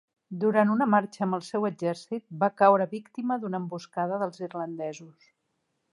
[0.43, 5.33] Durant una marxa amb el seu exèrcit va caure víctima d'una emboscada dels irlandesos.